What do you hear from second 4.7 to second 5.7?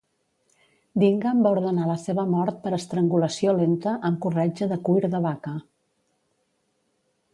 de cuir de vaca.